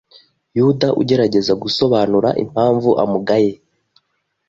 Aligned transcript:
Yuda 0.59 0.87
ugerageza 1.01 1.53
gusobanura 1.63 2.29
impamvu 2.43 2.89
amugaye 3.03 3.51